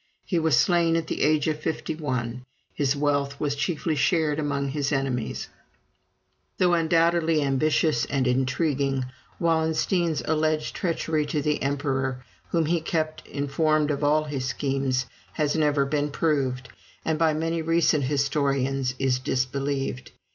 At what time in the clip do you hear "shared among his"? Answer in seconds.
3.93-4.91